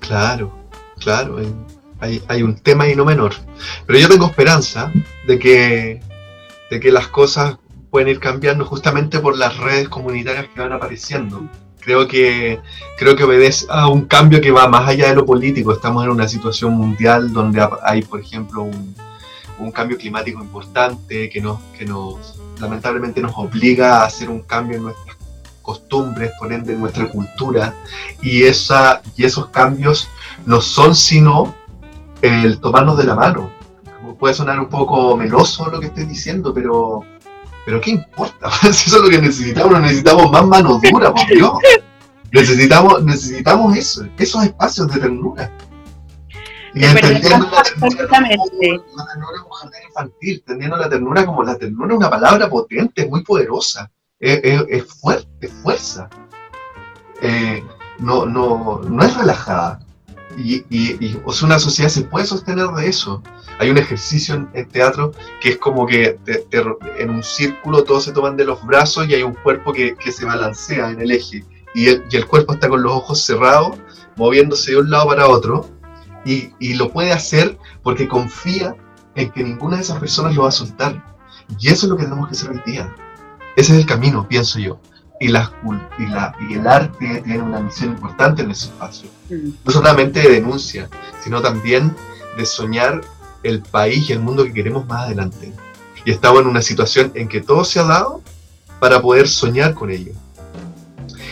[0.00, 0.56] Claro,
[0.98, 1.38] claro,
[2.00, 3.32] hay, un tema ahí no menor.
[3.86, 4.92] Pero yo tengo esperanza
[5.26, 6.00] de que,
[6.70, 7.56] de que las cosas
[7.90, 11.48] pueden ir cambiando justamente por las redes comunitarias que van apareciendo.
[11.80, 12.60] Creo que,
[12.98, 15.72] creo que obedece a un cambio que va más allá de lo político.
[15.72, 18.94] Estamos en una situación mundial donde hay, por ejemplo, un,
[19.58, 24.76] un cambio climático importante que nos, que nos lamentablemente nos obliga a hacer un cambio
[24.76, 25.16] en nuestras
[25.62, 27.74] costumbres, por ende en nuestra cultura,
[28.22, 30.08] y, esa, y esos cambios
[30.44, 31.54] no son sino
[32.22, 33.50] el tomarnos de la mano.
[34.18, 37.04] Puede sonar un poco meloso lo que estoy diciendo, pero
[37.66, 38.48] pero ¿qué importa?
[38.62, 41.52] Eso es lo que necesitamos, necesitamos más mano dura, por Dios.
[42.32, 45.50] Necesitamos, necesitamos eso, esos espacios de ternura.
[46.76, 48.20] Y entendiendo la ternura, como,
[48.96, 53.24] la ternura como infantil, entendiendo la ternura como la ternura es una palabra potente, muy
[53.24, 56.08] poderosa, es, fuerte, es fuerza.
[57.22, 57.64] Eh,
[57.98, 59.80] no, no, no es relajada.
[60.36, 63.22] Y, y, o sea, una sociedad se puede sostener de eso
[63.58, 66.18] hay un ejercicio en, teatro que es como que
[66.98, 70.24] en un círculo todos se toman de los brazos y hay un cuerpo que, se
[70.24, 73.78] balancea en el eje y el, cuerpo está con los ojos cerrados,
[74.16, 75.68] moviéndose de un lado para otro
[76.26, 78.74] y, lo puede hacer porque confía
[79.14, 81.16] en que ninguna de esas personas lo va a soltar.
[81.58, 82.94] Y eso es lo que tenemos que hacer hoy día.
[83.54, 84.80] Ese es el camino, pienso yo.
[85.20, 85.50] Y, la,
[85.98, 89.08] y, la, y el arte tiene una misión importante en ese espacio.
[89.30, 89.50] Mm.
[89.64, 90.90] No solamente de denuncia,
[91.22, 91.94] sino también
[92.36, 93.00] de soñar
[93.42, 95.52] el país y el mundo que queremos más adelante.
[96.04, 98.22] Y estamos en una situación en que todo se ha dado
[98.78, 100.12] para poder soñar con ello.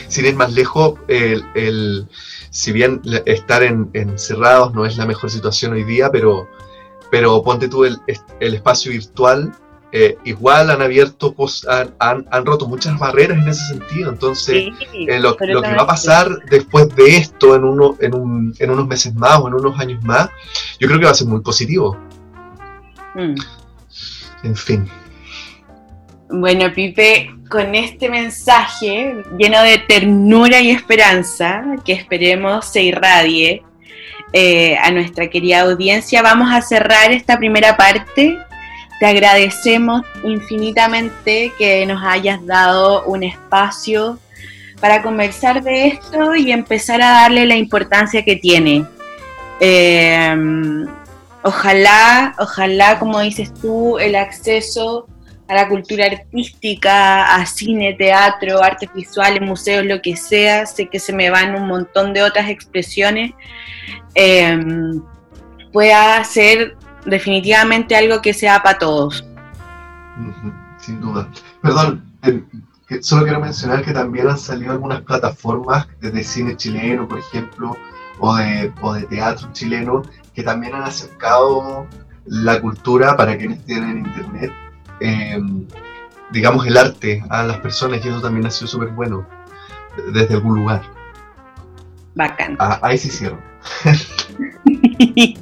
[0.08, 2.08] Sin ir más lejos, el,
[2.54, 6.48] si bien estar encerrados no es la mejor situación hoy día, pero,
[7.10, 7.98] pero ponte tú el,
[8.38, 9.52] el espacio virtual,
[9.90, 11.34] eh, igual han abierto,
[11.98, 14.08] han, han, roto muchas barreras en ese sentido.
[14.08, 18.54] Entonces, eh, lo, lo, que va a pasar después de esto, en, uno, en, un,
[18.60, 20.30] en unos meses más o en unos años más,
[20.78, 21.98] yo creo que va a ser muy positivo.
[23.16, 23.34] Mm.
[24.44, 24.88] En fin.
[26.30, 33.62] Bueno, Pipe, con este mensaje lleno de ternura y esperanza, que esperemos se irradie
[34.32, 38.38] eh, a nuestra querida audiencia, vamos a cerrar esta primera parte.
[38.98, 44.18] Te agradecemos infinitamente que nos hayas dado un espacio
[44.80, 48.84] para conversar de esto y empezar a darle la importancia que tiene.
[49.60, 50.36] Eh,
[51.42, 55.06] ojalá, ojalá, como dices tú, el acceso
[55.48, 60.98] a la cultura artística, a cine, teatro, artes visuales, museos, lo que sea, sé que
[60.98, 63.32] se me van un montón de otras expresiones,
[64.14, 65.02] em,
[65.72, 69.24] pueda ser definitivamente algo que sea para todos.
[70.78, 71.28] Sin duda.
[71.60, 72.04] Perdón,
[73.00, 77.76] solo quiero mencionar que también han salido algunas plataformas de cine chileno, por ejemplo,
[78.18, 80.02] o de, o de teatro chileno,
[80.34, 81.86] que también han acercado
[82.26, 84.52] la cultura para quienes tienen internet,
[85.00, 85.38] eh,
[86.30, 89.26] digamos el arte a las personas y eso también ha sido súper bueno
[90.12, 90.82] desde algún lugar.
[92.14, 92.56] Bacán.
[92.58, 93.38] Ah, ahí sí cierro.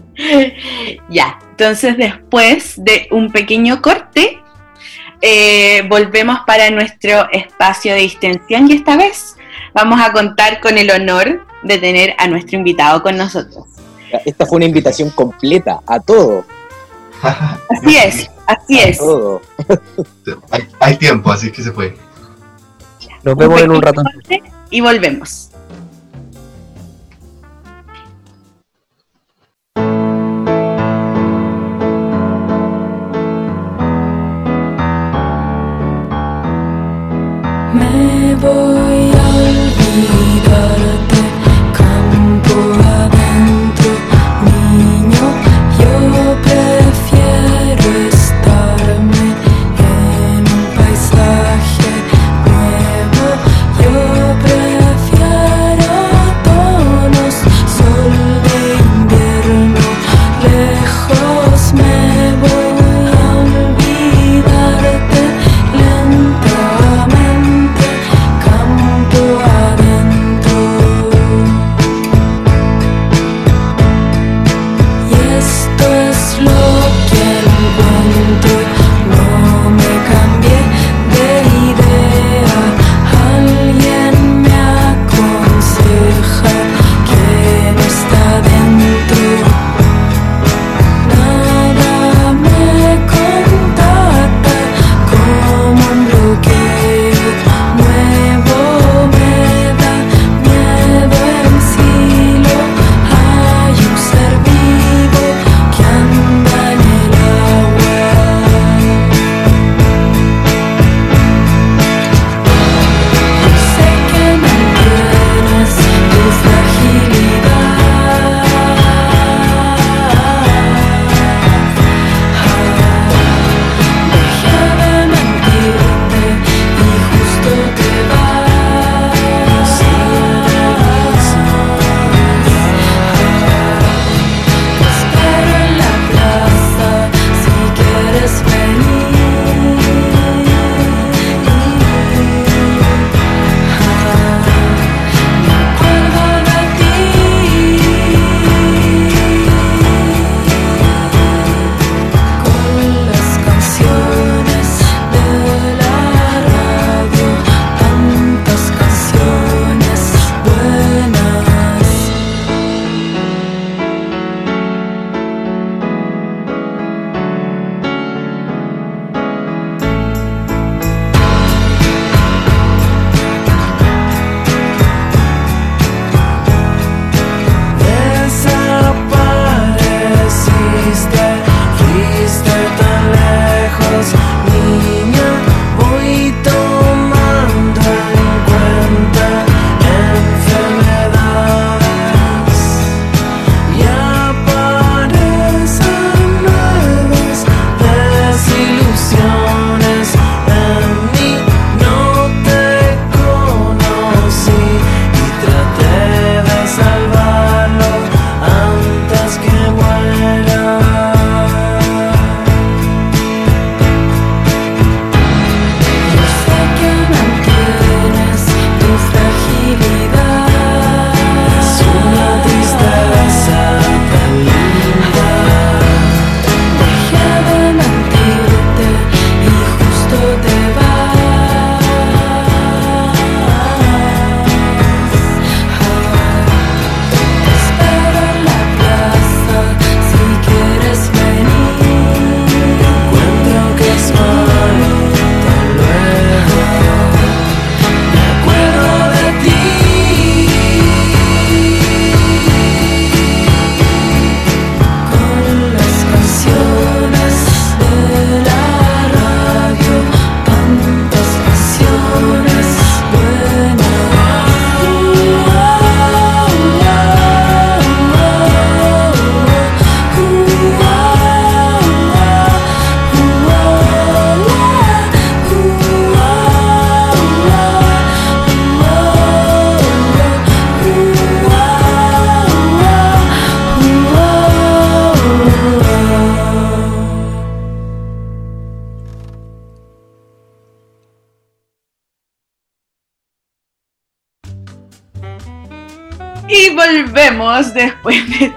[1.09, 4.41] ya, entonces después de un pequeño corte,
[5.21, 9.37] eh, volvemos para nuestro espacio de distensión y esta vez
[9.75, 13.67] vamos a contar con el honor de tener a nuestro invitado con nosotros.
[14.25, 16.45] Esta fue una invitación completa a todo.
[17.23, 18.99] Así es, así es.
[18.99, 19.41] Todo.
[20.81, 21.97] Hay, tiempo, así que se puede.
[23.23, 24.03] Nos vemos en un rato.
[24.71, 25.51] Y volvemos.
[37.75, 40.32] Me voy a olvidar.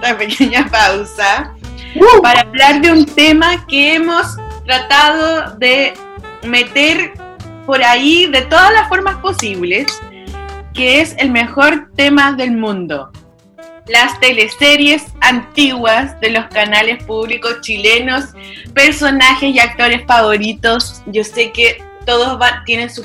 [0.05, 1.53] Esta pequeña pausa
[2.21, 5.93] para hablar de un tema que hemos tratado de
[6.43, 7.13] meter
[7.65, 10.01] por ahí de todas las formas posibles,
[10.73, 13.11] que es el mejor tema del mundo.
[13.87, 18.25] Las teleseries antiguas de los canales públicos chilenos,
[18.73, 21.01] personajes y actores favoritos.
[21.05, 23.03] Yo sé que todos va- tienen su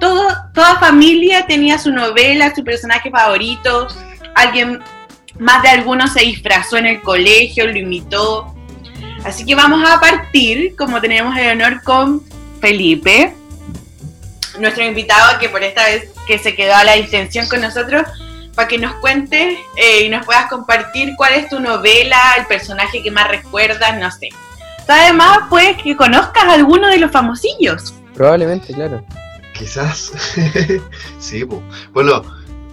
[0.00, 3.88] todo, toda familia tenía su novela, su personaje favorito.
[4.36, 4.80] Alguien,
[5.38, 8.54] más de algunos se disfrazó en el colegio, lo imitó.
[9.24, 12.22] Así que vamos a partir, como tenemos el honor con
[12.60, 13.34] Felipe,
[14.58, 18.02] nuestro invitado que por esta vez que se quedó a la distensión con nosotros,
[18.54, 23.02] para que nos cuentes eh, y nos puedas compartir cuál es tu novela, el personaje
[23.02, 24.30] que más recuerdas, no sé.
[24.88, 27.94] Además, pues que conozcas a alguno de los famosillos.
[28.14, 29.04] Probablemente, claro.
[29.52, 30.12] Quizás.
[31.18, 31.44] sí,
[31.92, 32.22] bueno,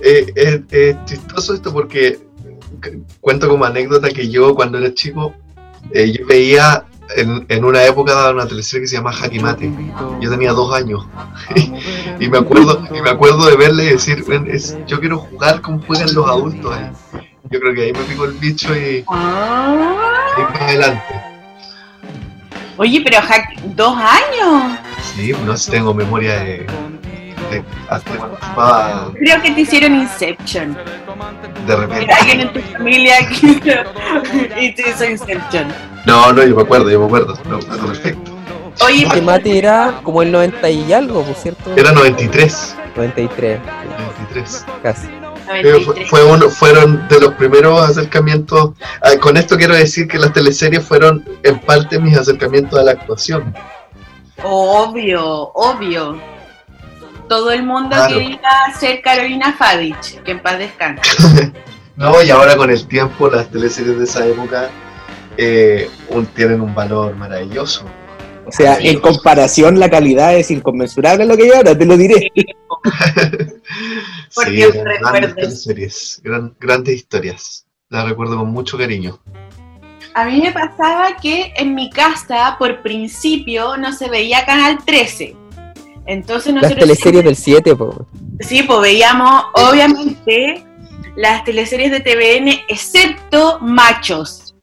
[0.02, 2.25] eh, es es chistoso esto porque
[3.22, 5.34] cuento como anécdota que yo cuando era chico,
[5.92, 9.72] eh, yo veía en, en una época una teleserie que se llama Jaque Mate.
[10.22, 11.06] Yo tenía dos años
[12.20, 15.62] y me acuerdo y me acuerdo de verle y decir, "Ven, es- yo quiero jugar
[15.62, 16.74] como juegan los adultos.
[16.76, 16.90] ahí".
[17.52, 21.04] Yo creo que ahí me picó el bicho y, y más adelante.
[22.78, 24.78] Oye, pero Jack, dos años.
[25.16, 26.66] Sí, no sé, tengo memoria de,
[29.14, 30.78] Creo que te hicieron Inception.
[31.68, 32.14] de repente.
[32.14, 33.16] Alguien en tu familia
[34.60, 35.68] y te hizo Inception.
[36.06, 38.32] No, no, yo me acuerdo, yo me acuerdo, me acuerdo perfecto.
[38.86, 41.74] Oye, Este mate era como el 90 y algo, por cierto.
[41.76, 44.66] Era 93, 93, 93.
[44.84, 45.08] casi.
[45.08, 46.10] Eh, fue, 93.
[46.10, 48.72] fue uno, fueron de los primeros acercamientos.
[49.22, 53.56] con esto quiero decir que las teleseries fueron en parte mis acercamientos a la actuación.
[54.44, 56.20] Obvio, obvio.
[57.30, 58.14] Todo el mundo Claro.
[58.18, 58.40] quería
[58.80, 61.54] ser Carolina Fadich, que en paz descanse.
[61.98, 64.70] No, y ahora con el tiempo las teleseries de esa época
[65.38, 67.86] eh, un- tienen un valor maravilloso.
[68.46, 71.96] O sea, en comparación la calidad es inconmensurable a lo que hay ahora, te lo
[71.96, 72.30] diré.
[74.36, 77.66] Porque sí, grandes gran- grandes historias.
[77.90, 79.20] Las recuerdo con mucho cariño.
[80.14, 85.36] A mí me pasaba que en mi casa, por principio, no se veía Canal 13.
[86.08, 88.06] Entonces Las nosotros teleseries del 7, po.
[88.40, 90.64] Sí, pues veíamos, obviamente,
[91.16, 94.54] las teleseries de TVN, excepto Machos.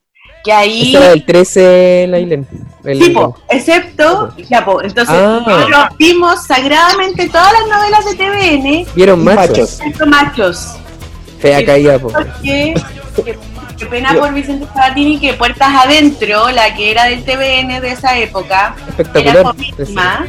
[0.44, 0.90] Que ahí.
[0.90, 2.46] Esa era del 13, la Islen.
[2.84, 4.34] El- Sí, po, excepto.
[4.50, 5.42] Ya, po, entonces, Ah.
[5.46, 9.48] nosotros vimos sagradamente todas las novelas de TVN, Vieron machos.
[9.50, 9.80] Machos.
[9.80, 10.76] excepto Machos.
[11.38, 11.64] Fea Sí.
[11.64, 12.08] caída, po.
[12.08, 12.74] Porque.
[13.24, 13.38] Qué,
[13.78, 18.16] qué pena por Vicente Sabatini que Puertas Adentro, la que era del TVN de esa
[18.18, 19.42] época, era Espectacular.
[19.44, 20.26] comísima.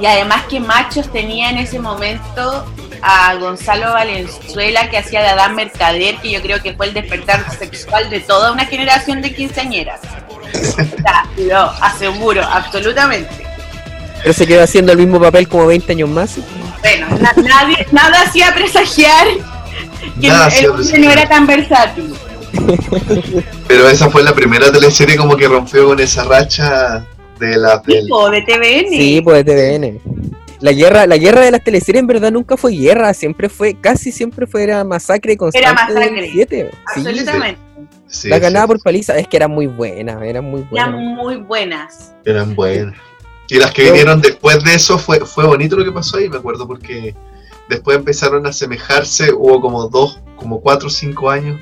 [0.00, 2.66] Y además que Machos tenía en ese momento
[3.02, 7.44] a Gonzalo Valenzuela que hacía de Adán Mercader, que yo creo que fue el despertar
[7.58, 10.00] sexual de toda una generación de quinceañeras.
[11.38, 13.46] Lo aseguro, absolutamente.
[14.22, 16.36] Pero se quedó haciendo el mismo papel como 20 años más.
[16.82, 19.26] Bueno, na- nadie, nada hacía presagiar
[20.20, 22.14] que Nada el hombre no era tan versátil.
[23.68, 27.04] Pero esa fue la primera teleserie como que rompió con esa racha
[27.38, 28.88] de la del- Tipo de TVN.
[28.90, 30.00] Sí, pues de TVN.
[30.60, 34.10] La guerra, la guerra de las teleseries en verdad nunca fue guerra, siempre fue, casi
[34.10, 36.10] siempre fue era masacre constante masacre.
[36.22, 36.70] del 7.
[36.72, 37.60] Sí, absolutamente.
[38.08, 40.92] sí, la sí, ganaba sí, por paliza, es que eran muy buenas, eran muy Eran
[40.92, 41.16] buenas.
[41.16, 42.14] muy buenas.
[42.24, 42.94] eran buenas.
[43.48, 46.38] Y las que vinieron después de eso fue, fue bonito lo que pasó ahí, me
[46.38, 47.14] acuerdo, porque
[47.68, 51.60] después empezaron a asemejarse, hubo como dos, como cuatro o cinco años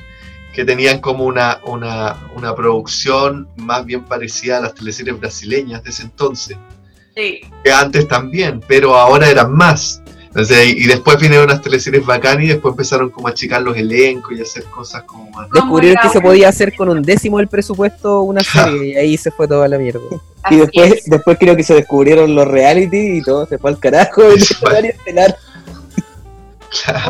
[0.54, 5.90] que tenían como una, una, una producción más bien parecida a las teleseries brasileñas de
[5.90, 6.56] ese entonces.
[7.16, 7.42] Sí.
[7.62, 10.02] que antes también, pero ahora eran más.
[10.26, 13.76] Entonces, y y después vinieron unas teleseries bacanas y después empezaron como a achicar los
[13.76, 15.48] elencos y a hacer cosas como más.
[15.48, 19.30] Descubrieron que se podía hacer con un décimo del presupuesto una serie y ahí se
[19.30, 20.00] fue toda la mierda.
[20.50, 21.04] Y después, es.
[21.06, 24.90] después creo que se descubrieron los reality y todo se fue al carajo el horario
[24.90, 25.38] estelar.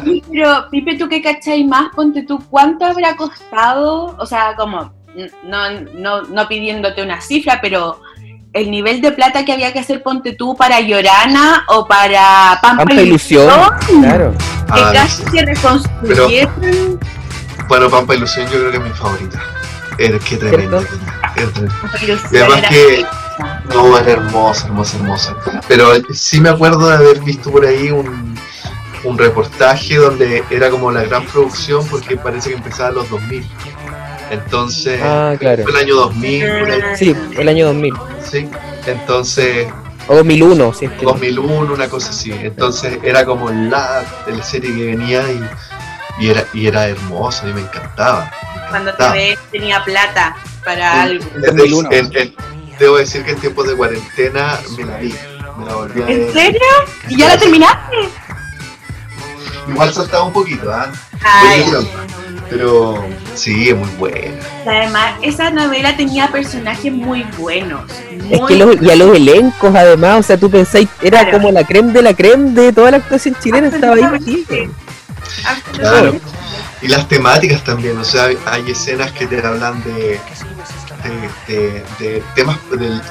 [0.03, 4.17] Oye, pero Pipe, tú que cachai más, ponte tú, ¿cuánto habrá costado?
[4.19, 8.01] O sea, como, n- no, no, no pidiéndote una cifra, pero
[8.53, 12.85] el nivel de plata que había que hacer, ponte tú, para Llorana o para Pampa,
[12.85, 13.49] Pampa Ilusión,
[14.01, 14.33] claro.
[14.33, 15.31] que Ah, casi sí.
[15.39, 17.01] se reconstruyeron.
[17.69, 19.43] Bueno, Pampa Ilusión yo creo que es mi favorita.
[19.97, 20.81] Qué tremenda.
[22.31, 23.05] Y además que-.
[23.75, 25.37] No, era hermosa, hermosa, hermosa.
[25.67, 28.34] Pero sí me acuerdo de haber visto por ahí un,
[29.05, 33.47] un reportaje donde era como la gran producción porque parece que empezaba en los 2000.
[34.31, 35.63] Entonces, Ah, claro.
[35.63, 37.95] fue el año 2000, por ahí, Sí, el año 2000.
[38.31, 38.49] sí.
[38.87, 39.67] Entonces,
[40.07, 41.05] O 2001, si es que.
[41.07, 42.31] 2001, una cosa así.
[42.33, 45.41] Entonces era como la teleserie que venía y
[46.21, 48.31] y era, y era hermoso, a mí me encantaba.
[48.67, 51.25] me Cuando ves tenía plata para algo.
[51.35, 51.89] En- 2001.
[51.91, 52.35] en- en-
[52.79, 55.15] debo decir que en tiempos de cuarentena me la vi,
[55.59, 56.33] me la volví a ¿En ver.
[56.33, 56.61] serio?
[57.09, 57.97] ¿Y ya la terminaste?
[59.69, 60.93] Igual saltaba un poquito, ¿ah?
[62.51, 63.05] Pero
[63.35, 64.37] sí, es muy buena.
[64.67, 67.91] además, esa novela tenía personajes muy buenos.
[68.31, 71.39] Es muy que los, y a los elencos, además, o sea, tú pensáis, era Claro.
[71.39, 74.03] como la creme de la creme de toda la actuación chilena, estaba ahí.
[75.47, 76.21] Absolutamente.
[76.83, 80.21] Y las temáticas también, o sea, hay escenas que te hablan de,
[81.09, 82.59] de, de- de temas,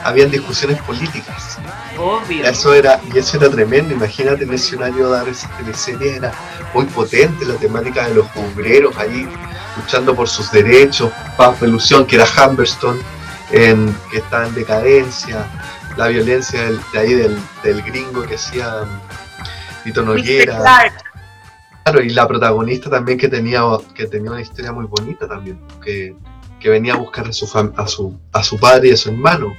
[0.03, 1.57] habían discusiones políticas.
[1.97, 2.45] Obvio.
[2.45, 6.31] Eso era, y eso era tremendo, imagínate en el escenario dar esa teleserie, era
[6.73, 9.27] muy potente la temática de los obreros ahí
[9.77, 12.99] luchando por sus derechos, Paz Revolución, que era Humberstone,
[13.51, 15.45] en, que está en decadencia,
[15.97, 18.89] la violencia del- de ahí del, del gringo que hacía um,
[19.83, 20.01] Tito.
[20.01, 20.91] Noguera.
[21.83, 23.61] Claro, y la protagonista también que tenía,
[23.93, 26.15] que tenía una historia muy bonita también, que,
[26.63, 29.09] que venía a buscar a su, fam- a, su, a su padre y a su
[29.09, 29.53] hermano.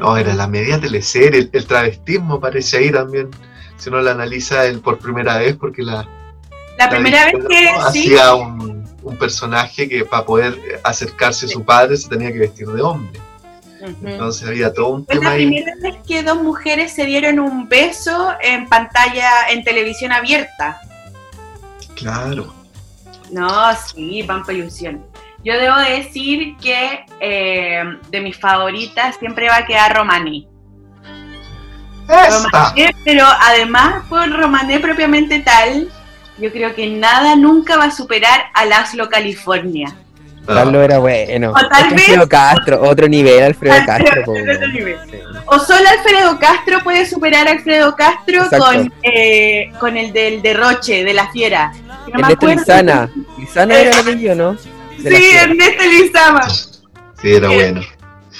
[0.00, 3.28] No, era la media teleserie, el, el travestismo aparece ahí también,
[3.76, 6.08] si uno la analiza él por primera vez, porque la,
[6.78, 7.90] La primera vez que ¿no?
[7.92, 12.38] sí, hacía un, un personaje que para poder acercarse a su padre se tenía que
[12.38, 13.20] vestir de hombre.
[14.02, 15.46] Entonces había todo un Fue tema la ahí.
[15.46, 20.80] primera vez que dos mujeres se dieron un beso en pantalla, en televisión abierta.
[21.94, 22.54] Claro.
[23.30, 25.04] No, sí, Pampa Ilusión.
[25.44, 30.46] Yo debo decir que eh, de mis favoritas siempre va a quedar Romané.
[32.08, 32.48] Esta.
[32.70, 35.88] Romané, pero además por Romané propiamente tal,
[36.38, 39.94] yo creo que nada nunca va a superar a Laszlo California.
[40.46, 41.50] Carlos era bueno.
[41.50, 44.32] O tal vez- Alfredo Castro, otro nivel, Alfredo Alfredo Castro.
[44.54, 44.96] otro nivel.
[45.44, 48.64] O solo Alfredo Castro puede superar a Alfredo Castro Exacto.
[48.64, 51.70] con, eh, con el del derroche, de la fiera.
[51.76, 52.60] No Ernesto acuerdo.
[52.60, 53.10] Lizana.
[53.36, 54.56] Lizana era el apellido, ¿no?
[54.98, 55.24] De Sí.
[55.36, 56.48] Ernesto Lizama.
[56.48, 57.80] Sí, era bueno.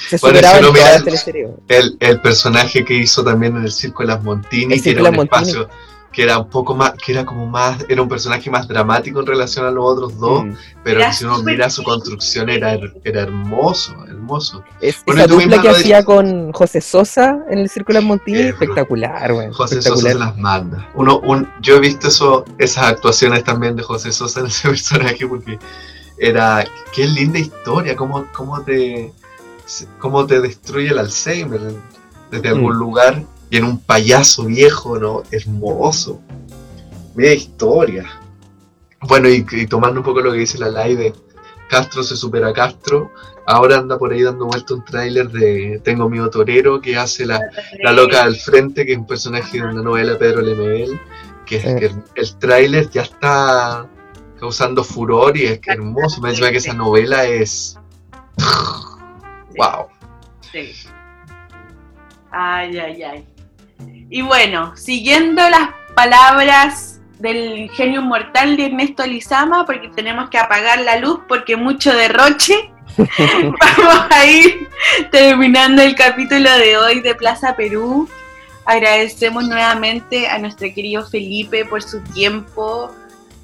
[0.08, 1.50] Se Bueno, las teleseries.
[1.68, 5.02] el, el personaje que hizo también en el Circo de las Montini, El que era
[5.02, 5.42] de un Montini.
[5.50, 5.68] espacio
[6.12, 9.26] que era un poco más, que era como más, era un personaje más dramático en
[9.26, 10.52] relación a los otros dos, Mm.
[10.82, 14.64] pero Era si uno mira su construcción era, era hermoso, hermoso.
[14.80, 16.04] Es, Bueno, esa dupla que hacía dices.
[16.06, 19.48] con José Sosa en el Círculo de las Montini, Qué espectacular, güey.
[19.52, 20.12] José Sosa espectacular.
[20.12, 20.88] se las manda.
[20.94, 25.26] Uno, un, yo he visto eso, esas actuaciones también de José Sosa en ese personaje
[25.26, 25.58] porque
[26.18, 29.12] era, qué linda historia, cómo, cómo te
[29.98, 31.60] cómo te destruye el Alzheimer
[32.30, 32.78] desde algún Mm.
[32.78, 35.22] lugar y en un payaso viejo, ¿no?
[35.30, 36.20] Hermoso.
[37.14, 38.04] Media historia.
[39.02, 41.12] Bueno, y, y tomando un poco lo que dice la Lai de
[41.68, 43.10] Castro se supera a Castro,
[43.46, 47.38] ahora anda por ahí dando vuelta un tráiler de Tengo miedo torero que hace la,
[47.82, 50.98] la loca del frente, que es un personaje de una novela de Pedro Lemebel,
[51.44, 53.86] que que el, el tráiler ya está
[54.38, 56.20] causando furor y es que hermoso.
[56.20, 57.78] Me dice que esa novela es...
[59.56, 59.88] ¡Wow!
[60.52, 60.72] Sí.
[62.30, 63.26] Ay, ay, ay.
[64.10, 70.80] Y bueno, siguiendo las palabras del genio mortal de Ernesto Lizama, porque tenemos que apagar
[70.80, 72.70] la luz porque mucho derroche.
[72.96, 74.68] Vamos a ir
[75.10, 78.08] terminando el capítulo de hoy de Plaza Perú.
[78.64, 82.94] Agradecemos nuevamente a nuestro querido Felipe por su tiempo,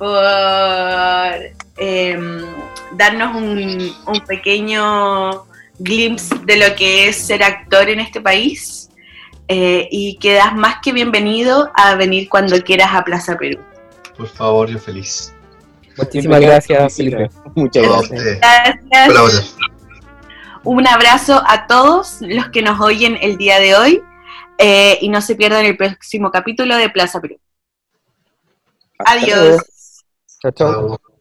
[0.05, 1.41] por
[1.79, 2.45] em,
[2.93, 5.47] darnos un, un pequeño
[5.79, 8.91] glimpse de lo que es ser actor en este país.
[9.49, 13.61] eh, y quedas más que bienvenido a venir cuando quieras a Plaza Perú.
[14.17, 15.35] Por favor, yo feliz.
[15.97, 17.29] Muchísimas gracias, Felipe.
[17.55, 18.39] Muchas gracias.
[18.91, 19.57] Gracias.
[20.63, 24.03] Un abrazo a todos los que nos oyen el día de hoy
[24.57, 27.37] eh, y no se pierdan el próximo capítulo de Plaza Perú.
[29.05, 29.63] Adiós.
[30.53, 30.73] Chao.
[30.73, 31.14] Chao.